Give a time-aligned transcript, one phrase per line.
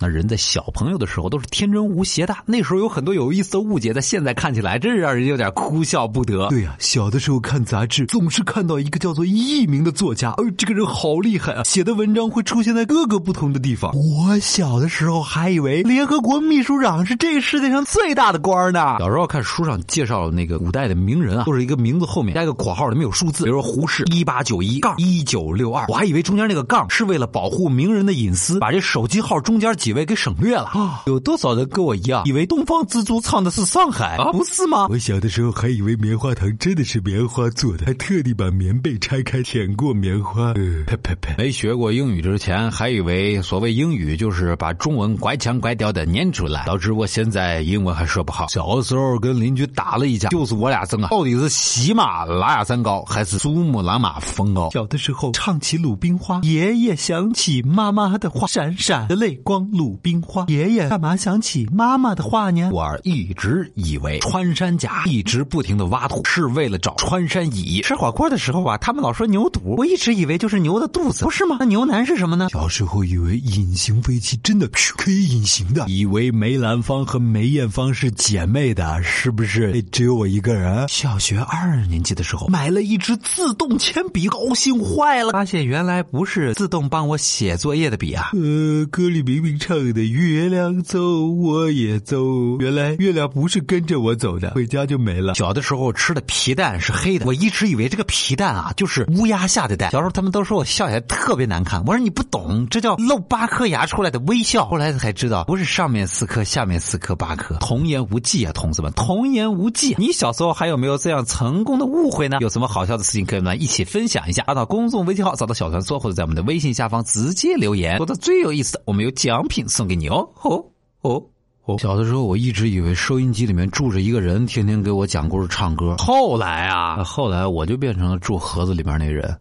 [0.00, 6.48] 那人在小朋友的时候都是天真无邪的，那时候有很多有意思的误解，在现在看起来真是让人有点哭笑不得。
[6.48, 13.92] 对呀，小的时候看杂志，总是看到一个叫做佚名的作家，呃，这个人好厉害啊，写的文章会出现在各个不同的地方。
[13.94, 18.96] 我小的时候还以为联合国秘书长是这个世界上最大的官呢。
[18.98, 30.64] 小时候看书上介绍那个古代的名人啊，都是一个名字后面加一个括号，里面有数字，比如说胡适一八九一杠一九六二，我还以为中间那个杠是为了保护名人的隐私，把这手机号中间几位给省略了。
[30.72, 34.32] 啊，有多少人跟我一样，以为东方之珠唱的是上海啊？
[34.32, 34.86] 不是吗？
[34.88, 40.54] 我小的时候还以为棉花糖真的是棉花做的，还特地把棉被拆开舔过棉花。
[40.54, 41.34] 呸呸呸！
[41.36, 48.46] 没学过英语之前，还以为所谓英语就是把中文拐腔拐调的念出来，导致我现在英文还说不好。
[48.48, 54.70] 小的时候跟邻居打了一架，就是我俩争啊，到底是喜马拉雅山高还是珠穆朗玛峰高？
[54.70, 60.44] 小的时候唱起《鲁冰花》，爷爷想起妈妈的话，闪闪的泪光，鲁冰花。
[60.48, 62.70] 爷爷干嘛想起妈妈的话呢？
[62.72, 67.82] 我儿一直以为穿山甲一直不停的挖土是为了找穿山乙。
[67.82, 71.56] 吃火锅的时候啊，他们老说牛肚，我一直以为就是牛的肚子，不是吗？
[71.60, 72.48] 那牛腩是什么呢？
[72.50, 79.82] 小时候以为隐形飞机真的可以隐形的，以为梅兰芳和梅艳芳是姐妹的，是不是？
[79.90, 80.86] 只有我一个人。
[80.88, 88.30] 小学二年级的时候买了一支自动铅笔，高兴坏了，发现原来不是自动帮我写作业的笔啊。
[88.32, 90.44] 呃，歌里明明唱的月。
[90.44, 92.58] 亮走，我也走。
[92.60, 95.34] 原来月亮不是跟着我走的，回家就没了。
[95.34, 99.90] 小的时候吃的皮蛋是黑的，我一直以为这个皮蛋啊就是乌鸦下的蛋。
[99.90, 104.66] 小时候他们都说我笑起来特别难看，我说你不懂，这叫露八颗牙出来的微笑。
[104.66, 107.56] 后来才知道，不是上面四颗，下面四颗八颗。
[107.60, 109.94] 童言无忌啊，同志们，童言无忌。
[109.98, 112.38] 你小时候还有没有这样成功的误会呢？
[112.40, 114.42] 有什么好笑的事情可以们一起分享一下？
[114.46, 117.96] 发到公众微信号，找到小传说，或者在我们的微信下方直接留言。
[117.96, 120.28] 说的最有意思的，我们有奖品送给你哦。
[120.42, 120.64] 哦
[121.02, 121.22] 哦
[121.66, 121.78] 哦！
[121.78, 125.96] 小的时候我一直以为收音机里面住着一个人，天天给我讲故事、唱歌。
[125.96, 129.38] 后来啊，后来我就变成了住盒子里面那人。